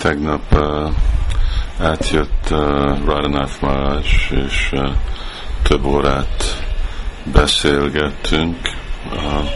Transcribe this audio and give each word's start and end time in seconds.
tegnap 0.00 0.42
uh, 0.52 0.92
átjött 1.80 2.48
uh, 2.50 2.58
Radhanath 3.04 3.62
Maharaj, 3.62 4.02
és 4.30 4.70
uh, 4.72 4.88
több 5.62 5.84
órát 5.84 6.64
beszélgettünk. 7.32 8.56
Uh, 9.12 9.50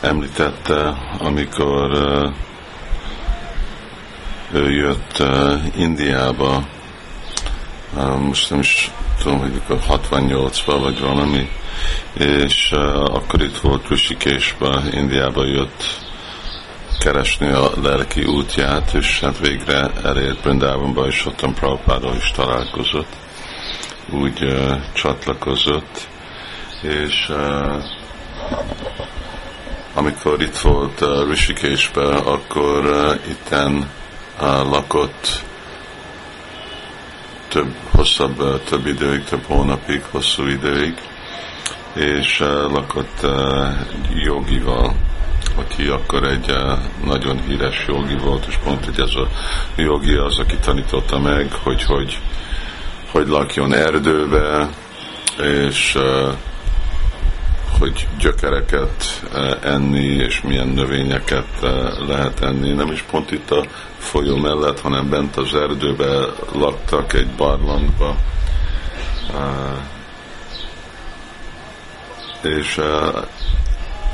említette, 0.00 0.96
amikor 1.18 1.90
uh, 1.90 2.32
ő 4.52 4.70
jött 4.70 5.16
uh, 5.18 5.80
Indiába, 5.80 6.62
uh, 7.96 8.18
most 8.18 8.50
nem 8.50 8.58
is 8.58 8.90
tudom, 9.22 9.38
hogy 9.38 9.62
68-ban 9.68 10.78
vagy 10.80 11.00
valami, 11.00 11.48
és 12.12 12.72
uh, 12.72 13.14
akkor 13.14 13.42
itt 13.42 13.58
volt 13.58 13.88
Rishikeshba, 13.88 14.82
Indiába 14.92 15.44
jött 15.44 16.08
keresni 17.00 17.48
a 17.48 17.70
lelki 17.82 18.24
útját, 18.24 18.92
és 18.94 19.20
hát 19.20 19.38
végre 19.38 19.90
elért 20.02 20.42
Brindávonba, 20.42 21.06
és 21.06 21.26
ott 21.26 21.40
a 21.40 21.48
Prabhupádal 21.48 22.14
is 22.14 22.30
találkozott, 22.30 23.12
úgy 24.10 24.44
uh, 24.44 24.76
csatlakozott, 24.92 26.08
és 26.82 27.28
uh, 27.28 27.84
amikor 29.94 30.42
itt 30.42 30.58
volt 30.58 31.00
uh, 31.00 31.28
Rishikeshbe, 31.28 32.16
akkor 32.16 32.84
uh, 32.84 33.14
itten 33.28 33.90
uh, 34.40 34.70
lakott 34.70 35.42
több, 37.48 37.74
hosszabb, 37.90 38.40
uh, 38.40 38.60
több 38.60 38.86
időig, 38.86 39.24
több 39.24 39.44
hónapig, 39.46 40.02
hosszú 40.10 40.46
időig, 40.46 40.94
és 41.94 42.40
uh, 42.40 42.72
lakott 42.72 43.20
uh, 43.22 43.68
jogival, 44.24 44.79
aki 45.80 45.88
akkor 45.88 46.24
egy 46.24 46.50
uh, 46.50 46.78
nagyon 47.04 47.40
híres 47.46 47.84
jogi 47.86 48.14
volt, 48.14 48.46
és 48.46 48.56
pont 48.64 48.84
hogy 48.84 49.00
ez 49.00 49.14
a 49.14 49.28
jogi 49.76 50.14
az, 50.14 50.38
aki 50.38 50.56
tanította 50.56 51.18
meg, 51.18 51.52
hogy 51.52 51.82
hogy, 51.82 52.18
hogy 53.10 53.28
lakjon 53.28 53.72
erdőbe, 53.72 54.68
és 55.38 55.94
uh, 55.94 56.32
hogy 57.78 58.06
gyökereket 58.18 59.22
enni, 59.62 60.04
és 60.04 60.40
milyen 60.40 60.68
növényeket 60.68 61.46
lehet 62.06 62.42
enni. 62.42 62.72
Nem 62.72 62.92
is 62.92 63.04
pont 63.10 63.30
itt 63.30 63.50
a 63.50 63.64
folyó 63.98 64.36
mellett, 64.36 64.80
hanem 64.80 65.08
bent 65.08 65.36
az 65.36 65.54
erdőbe 65.54 66.26
laktak 66.52 67.12
egy 67.12 67.28
barlangba. 67.28 68.16
És 72.42 72.80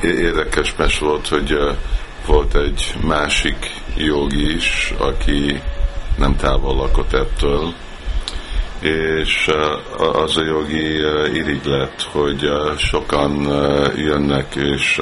érdekes 0.01 0.75
mes 0.77 0.99
volt, 0.99 1.29
hogy 1.29 1.59
volt 2.27 2.55
egy 2.55 2.95
másik 3.03 3.71
jogi 3.97 4.55
is, 4.55 4.95
aki 4.99 5.61
nem 6.19 6.37
távol 6.37 6.75
lakott 6.75 7.13
ettől, 7.13 7.73
és 8.81 9.51
az 10.13 10.37
a 10.37 10.45
jogi 10.45 10.95
irigylet, 11.35 12.03
hogy 12.03 12.51
sokan 12.77 13.41
jönnek 13.97 14.55
és 14.55 15.01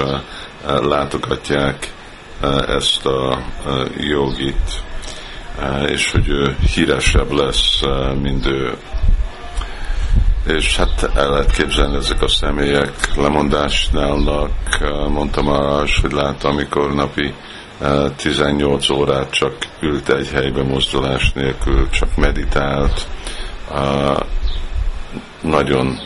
látogatják 0.64 1.92
ezt 2.68 3.06
a 3.06 3.42
jogit, 3.98 4.82
és 5.86 6.10
hogy 6.10 6.28
ő 6.28 6.56
híresebb 6.74 7.32
lesz, 7.32 7.80
mint 8.22 8.46
ő. 8.46 8.76
És 10.46 10.76
hát 10.76 11.10
el 11.14 11.30
lehet 11.30 11.50
képzelni 11.50 11.96
ezek 11.96 12.22
a 12.22 12.28
személyek 12.28 13.16
lemondásnálnak, 13.16 14.50
mondtam 15.08 15.48
arra, 15.48 15.84
hogy 16.00 16.12
láttam, 16.12 16.50
amikor 16.50 16.94
napi 16.94 17.34
18 18.16 18.90
órát 18.90 19.30
csak 19.30 19.56
ült 19.80 20.08
egy 20.08 20.28
helybe 20.28 20.62
mozdulás 20.62 21.32
nélkül, 21.32 21.88
csak 21.90 22.16
meditált, 22.16 23.06
nagyon 25.40 25.98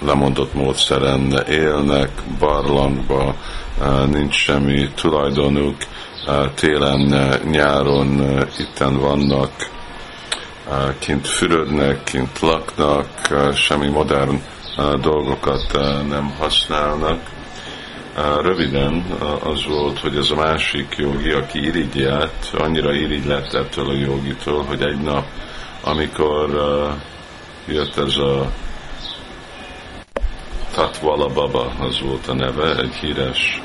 lemondott 0.00 0.54
módszeren 0.54 1.42
élnek, 1.48 2.10
barlangba, 2.38 3.34
nincs 4.10 4.34
semmi 4.34 4.88
tulajdonuk, 4.94 5.76
télen, 6.54 7.38
nyáron 7.50 8.38
itten 8.58 8.98
vannak, 8.98 9.50
kint 10.98 11.26
fürödnek, 11.26 12.04
kint 12.04 12.40
laknak, 12.40 13.08
semmi 13.54 13.88
modern 13.88 14.42
dolgokat 15.00 15.72
nem 16.08 16.34
használnak. 16.38 17.20
Röviden 18.40 19.04
az 19.44 19.64
volt, 19.64 19.98
hogy 19.98 20.16
ez 20.16 20.30
a 20.30 20.34
másik 20.34 20.94
jogi, 20.96 21.30
aki 21.30 21.64
irigyelt, 21.64 22.50
annyira 22.52 22.92
irigy 22.92 23.26
lett 23.26 23.52
ettől 23.52 23.88
a 23.88 23.94
jogitól, 23.94 24.64
hogy 24.64 24.82
egy 24.82 25.00
nap, 25.00 25.24
amikor 25.80 26.50
jött 27.66 27.96
ez 27.96 28.16
a 28.16 28.50
Tatwala 30.74 31.28
Baba, 31.28 31.72
az 31.80 32.00
volt 32.00 32.28
a 32.28 32.34
neve, 32.34 32.76
egy 32.76 32.94
híres 32.94 33.62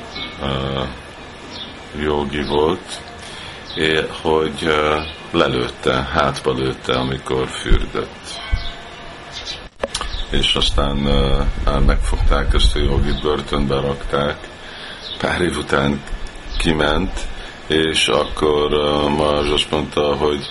jogi 2.00 2.42
volt, 2.42 3.00
hogy 4.22 4.74
lelőtte, 5.30 6.08
hátba 6.12 6.52
lőtte, 6.52 6.92
amikor 6.92 7.48
fürdött. 7.48 8.40
És 10.30 10.54
aztán 10.54 10.96
megfogták 11.86 12.54
ezt 12.54 12.76
a 12.76 12.78
jogit, 12.78 13.22
börtönbe 13.22 13.80
rakták, 13.80 14.36
pár 15.18 15.40
év 15.40 15.56
után 15.56 16.02
kiment, 16.58 17.20
és 17.66 18.08
akkor 18.08 18.70
Marzs 19.08 19.50
azt 19.50 19.70
mondta, 19.70 20.16
hogy 20.16 20.46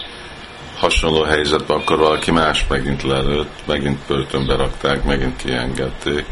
hasonló 0.78 1.24
helyzetben 1.24 1.78
akkor 1.78 1.98
valaki 1.98 2.32
más 2.32 2.66
megint 2.68 3.04
lelőtt, 3.04 3.60
megint 3.66 4.00
börtönbe 4.08 4.56
rakták, 4.56 5.04
megint 5.04 5.36
kiengedték. 5.36 6.26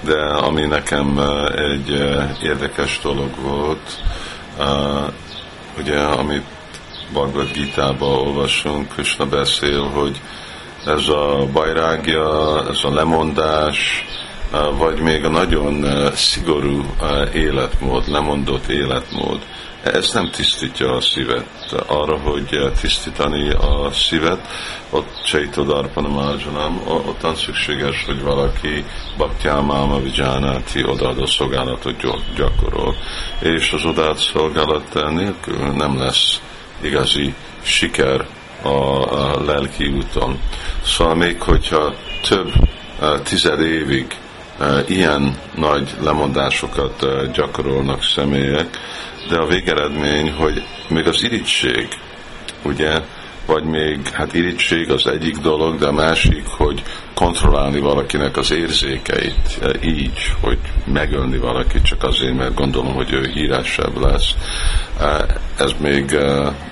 De 0.00 0.20
ami 0.20 0.62
nekem 0.62 1.18
egy 1.54 1.90
érdekes 2.42 3.00
dolog 3.02 3.30
volt, 3.40 4.02
ugye 5.78 5.98
amit 6.00 6.44
Bhagavad 7.12 7.50
Gita-ba 7.52 8.06
olvasunk, 8.06 8.88
Krishna 8.88 9.26
beszél, 9.26 9.82
hogy 9.82 10.20
ez 10.84 11.08
a 11.08 11.46
bajrágja, 11.52 12.58
ez 12.70 12.78
a 12.82 12.94
lemondás, 12.94 14.04
vagy 14.78 15.00
még 15.00 15.24
a 15.24 15.28
nagyon 15.28 15.86
szigorú 16.14 16.84
életmód, 17.34 18.08
lemondott 18.08 18.66
életmód, 18.66 19.38
ez 19.92 20.12
nem 20.12 20.30
tisztítja 20.30 20.92
a 20.92 21.00
szívet. 21.00 21.72
Arra, 21.86 22.18
hogy 22.18 22.72
tisztítani 22.80 23.50
a 23.50 23.90
szívet, 23.92 24.46
ott 24.90 25.22
Csaitodarpana 25.24 26.08
Marjanam, 26.08 26.82
ottan 26.86 27.34
szükséges, 27.34 28.04
hogy 28.06 28.22
valaki 28.22 28.84
Bhaktyámáma 29.16 30.00
Vijánáti 30.00 30.84
odaadó 30.84 31.26
szolgálatot 31.26 31.96
gyakorol. 32.36 32.94
És 33.40 33.72
az 33.72 33.84
odaadó 33.84 34.18
szolgálat 34.18 34.94
nélkül 34.94 35.56
nem 35.56 35.98
lesz 35.98 36.40
igazi 36.80 37.34
siker 37.62 38.26
a 38.62 39.44
lelki 39.44 39.86
úton. 39.86 40.40
Szóval 40.84 41.14
még 41.14 41.42
hogyha 41.42 41.94
több 42.28 42.52
tized 43.22 43.60
évig 43.60 44.16
ilyen 44.86 45.36
nagy 45.54 45.94
lemondásokat 46.02 47.06
gyakorolnak 47.32 48.02
személyek, 48.02 48.78
de 49.28 49.38
a 49.38 49.46
végeredmény, 49.46 50.32
hogy 50.32 50.62
még 50.88 51.06
az 51.06 51.22
irigység, 51.22 51.88
ugye, 52.62 53.00
vagy 53.46 53.64
még, 53.64 54.08
hát 54.08 54.34
irigység 54.34 54.90
az 54.90 55.06
egyik 55.06 55.36
dolog, 55.36 55.78
de 55.78 55.86
a 55.86 55.92
másik, 55.92 56.46
hogy 56.46 56.82
kontrollálni 57.14 57.80
valakinek 57.80 58.36
az 58.36 58.50
érzékeit 58.50 59.58
így, 59.82 60.32
hogy 60.40 60.58
megölni 60.84 61.38
valakit 61.38 61.82
csak 61.82 62.02
azért, 62.02 62.36
mert 62.36 62.54
gondolom, 62.54 62.94
hogy 62.94 63.12
ő 63.12 63.30
híresebb 63.34 64.00
lesz. 64.00 64.34
Ez 65.58 65.74
még, 65.78 66.18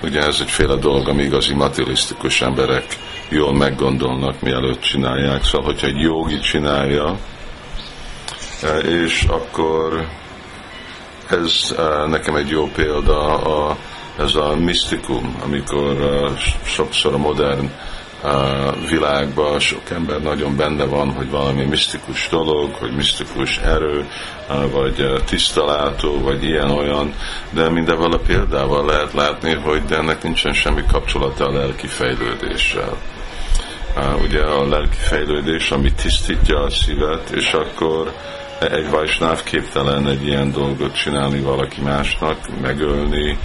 ugye 0.02 0.20
ez 0.20 0.38
egyféle 0.40 0.74
dolog, 0.76 1.08
ami 1.08 1.22
igazi 1.22 1.54
materialisztikus 1.54 2.40
emberek 2.40 2.86
jól 3.28 3.54
meggondolnak, 3.54 4.40
mielőtt 4.40 4.80
csinálják. 4.80 5.44
Szóval, 5.44 5.66
hogyha 5.66 5.86
egy 5.86 6.00
jogi 6.00 6.38
csinálja, 6.38 7.18
és 8.82 9.24
akkor 9.28 10.08
ez 11.28 11.74
nekem 12.08 12.34
egy 12.34 12.48
jó 12.48 12.70
példa, 12.74 13.34
a, 13.34 13.76
ez 14.18 14.34
a 14.34 14.56
misztikum, 14.56 15.36
amikor 15.44 15.96
sokszor 16.64 17.14
a 17.14 17.18
modern 17.18 17.70
világban 18.88 19.58
sok 19.60 19.90
ember 19.90 20.20
nagyon 20.20 20.56
benne 20.56 20.84
van, 20.84 21.12
hogy 21.12 21.30
valami 21.30 21.64
misztikus 21.64 22.28
dolog, 22.28 22.74
hogy 22.74 22.94
misztikus 22.94 23.58
erő, 23.58 24.08
vagy 24.70 25.22
tisztalátó, 25.24 26.20
vagy 26.20 26.44
ilyen-olyan, 26.44 27.14
de 27.50 27.68
mindenvel 27.68 28.10
a 28.10 28.18
példával 28.26 28.84
lehet 28.84 29.12
látni, 29.12 29.54
hogy 29.54 29.84
de 29.84 29.96
ennek 29.96 30.22
nincsen 30.22 30.52
semmi 30.52 30.82
kapcsolata 30.92 31.46
a 31.46 31.52
lelki 31.52 31.86
fejlődéssel. 31.86 32.96
Ugye 34.22 34.42
a 34.42 34.68
lelki 34.68 34.96
fejlődés, 34.98 35.70
ami 35.70 35.92
tisztítja 35.92 36.62
a 36.62 36.70
szívet, 36.70 37.30
és 37.30 37.52
akkor 37.52 38.12
egy 38.58 38.90
vajsnáv 38.90 39.42
képtelen 39.42 40.06
egy 40.08 40.26
ilyen 40.26 40.52
dolgot 40.52 40.94
csinálni 40.94 41.40
valaki 41.40 41.80
másnak, 41.80 42.38
megölni, 42.60 43.38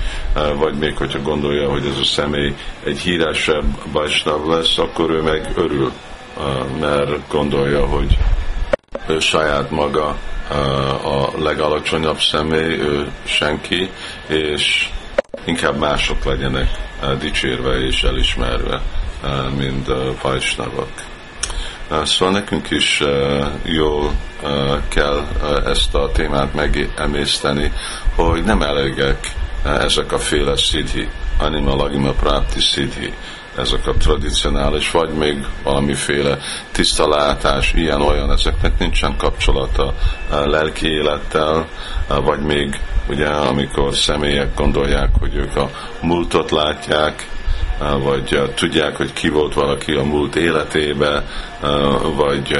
vagy 0.57 0.73
még 0.73 0.97
hogyha 0.97 1.21
gondolja, 1.21 1.69
hogy 1.69 1.85
ez 1.85 1.99
a 1.99 2.03
személy 2.03 2.55
egy 2.83 2.99
híresebb 2.99 3.91
vajsnáv 3.91 4.45
lesz, 4.45 4.77
akkor 4.77 5.09
ő 5.09 5.21
meg 5.21 5.51
örül, 5.55 5.91
mert 6.79 7.29
gondolja, 7.29 7.85
hogy 7.85 8.17
ő 9.07 9.19
saját 9.19 9.71
maga 9.71 10.17
a 11.03 11.41
legalacsonyabb 11.41 12.19
személy, 12.19 12.79
ő 12.79 13.11
senki, 13.23 13.89
és 14.27 14.89
inkább 15.45 15.77
mások 15.77 16.23
legyenek 16.23 16.69
dicsérve 17.19 17.79
és 17.79 18.03
elismerve, 18.03 18.81
mint 19.57 19.87
vajsnavak. 20.21 20.91
Szóval 22.03 22.33
nekünk 22.33 22.69
is 22.69 23.03
jól 23.63 24.11
kell 24.87 25.27
ezt 25.65 25.95
a 25.95 26.11
témát 26.11 26.53
megemészteni, 26.53 27.71
hogy 28.15 28.43
nem 28.43 28.61
elegek 28.61 29.33
ezek 29.63 30.11
a 30.11 30.19
féle 30.19 30.57
szidhi, 30.57 31.09
anima 31.37 31.75
lagima 31.75 32.11
prápti 32.11 32.59
szidhi, 32.59 33.13
ezek 33.57 33.87
a 33.87 33.93
tradicionális, 33.93 34.91
vagy 34.91 35.09
még 35.09 35.45
valamiféle 35.63 36.37
tiszta 36.71 37.07
látás, 37.07 37.73
ilyen-olyan, 37.73 38.31
ezeknek 38.31 38.79
nincsen 38.79 39.17
kapcsolata 39.17 39.93
lelki 40.29 40.87
élettel, 40.87 41.67
vagy 42.07 42.39
még 42.39 42.79
ugye 43.09 43.27
amikor 43.27 43.95
személyek 43.95 44.55
gondolják, 44.55 45.09
hogy 45.19 45.35
ők 45.35 45.55
a 45.55 45.69
múltot 46.01 46.51
látják, 46.51 47.27
vagy 47.79 48.53
tudják, 48.55 48.95
hogy 48.95 49.13
ki 49.13 49.29
volt 49.29 49.53
valaki 49.53 49.93
a 49.93 50.03
múlt 50.03 50.35
életébe, 50.35 51.23
vagy 52.15 52.59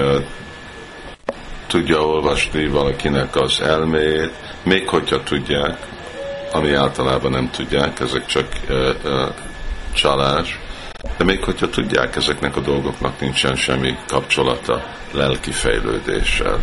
tudja 1.68 2.06
olvasni 2.06 2.68
valakinek 2.68 3.36
az 3.36 3.62
elméjét, 3.62 4.32
még 4.64 4.88
hogyha 4.88 5.24
tudják, 5.24 5.78
ami 6.52 6.74
általában 6.74 7.32
nem 7.32 7.50
tudják, 7.52 8.00
ezek 8.00 8.26
csak 8.26 8.48
csalás, 9.94 10.60
de 11.18 11.24
még 11.24 11.44
hogyha 11.44 11.70
tudják, 11.70 12.16
ezeknek 12.16 12.56
a 12.56 12.62
dolgoknak 12.62 13.20
nincsen 13.20 13.56
semmi 13.56 13.98
kapcsolata 14.08 14.84
lelki 15.12 15.52
fejlődéssel. 15.52 16.60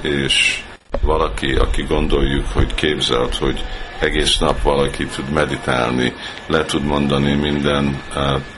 És 0.00 0.62
valaki, 1.00 1.52
aki 1.54 1.82
gondoljuk, 1.82 2.46
hogy 2.52 2.74
képzelt, 2.74 3.36
hogy 3.36 3.64
egész 3.98 4.38
nap 4.38 4.62
valaki 4.62 5.06
tud 5.06 5.30
meditálni, 5.30 6.12
le 6.46 6.64
tud 6.64 6.84
mondani 6.84 7.34
minden 7.34 8.02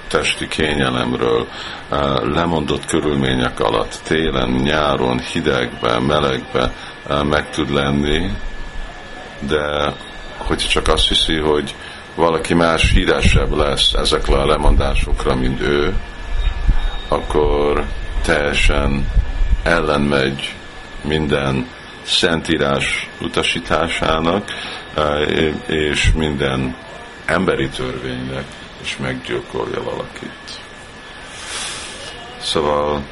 testi 0.08 0.48
kényelemről, 0.48 1.46
lemondott 2.22 2.84
körülmények 2.84 3.60
alatt, 3.60 4.00
télen, 4.02 4.50
nyáron, 4.50 5.20
hidegben, 5.20 6.02
melegben 6.02 6.72
meg 7.22 7.50
tud 7.50 7.70
lenni, 7.70 8.30
de 9.38 9.92
hogyha 10.36 10.68
csak 10.68 10.88
azt 10.88 11.08
hiszi, 11.08 11.36
hogy 11.36 11.74
valaki 12.14 12.54
más 12.54 12.90
híresebb 12.90 13.52
lesz 13.52 13.92
ezekre 13.92 14.36
a 14.36 14.46
lemondásokra, 14.46 15.34
mint 15.34 15.60
ő, 15.60 15.94
akkor 17.08 17.84
teljesen 18.22 19.08
ellenmegy 19.62 20.54
minden 21.02 21.68
szentírás 22.04 23.08
utasításának, 23.20 24.50
eh, 24.94 25.20
és 25.66 26.12
minden 26.12 26.76
emberi 27.24 27.68
törvénynek, 27.68 28.44
és 28.82 28.96
meggyilkolja 28.96 29.82
valakit. 29.82 30.60
Szóval 32.40 33.02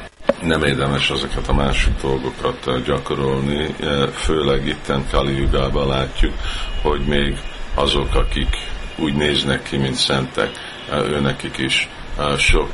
nem 0.41 0.63
érdemes 0.63 1.09
ezeket 1.09 1.47
a 1.47 1.53
másik 1.53 1.93
dolgokat 2.01 2.67
eh, 2.67 2.81
gyakorolni, 2.81 3.75
eh, 3.79 4.07
főleg 4.07 4.67
itten 4.67 5.07
Kali 5.11 5.47
látjuk, 5.73 6.33
hogy 6.81 7.01
még 7.01 7.37
azok, 7.75 8.15
akik 8.15 8.57
úgy 8.95 9.13
néznek 9.13 9.63
ki, 9.63 9.77
mint 9.77 9.95
szentek, 9.95 10.51
őnekik 10.91 11.57
is 11.57 11.89
sok 12.37 12.71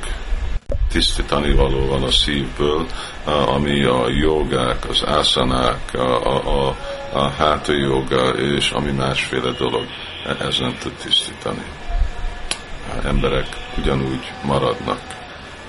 tisztítani 0.89 1.53
való 1.53 1.85
van 1.85 2.03
a 2.03 2.11
szívből, 2.11 2.85
ami 3.25 3.83
a 3.83 4.09
jogák, 4.09 4.89
az 4.89 5.03
ászanák, 5.05 5.93
a, 5.93 6.25
a, 6.25 6.67
a, 6.67 6.75
a 7.13 7.29
háta 7.29 7.73
joga 7.73 8.29
és 8.29 8.69
ami 8.71 8.91
másféle 8.91 9.51
dolog, 9.51 9.85
ez 10.39 10.59
nem 10.59 10.77
tud 10.81 10.91
tisztítani. 10.91 11.63
Emberek 13.03 13.47
ugyanúgy 13.77 14.31
maradnak. 14.43 15.01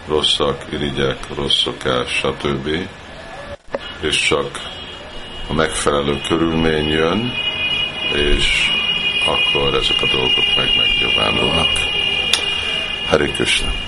Rosszak, 0.07 0.65
irigyek, 0.73 1.35
rossz 1.35 1.63
szokás, 1.63 2.11
stb. 2.11 2.89
És 4.01 4.23
csak 4.23 4.51
a 5.49 5.53
megfelelő 5.53 6.21
körülmény 6.29 6.89
jön, 6.89 7.33
és 8.15 8.71
akkor 9.27 9.75
ezek 9.75 10.03
a 10.03 10.07
dolgok 10.13 10.57
meg 10.57 10.69
megnyilvánulnak. 10.77 11.69
Hari 13.09 13.31
Krishna. 13.31 13.80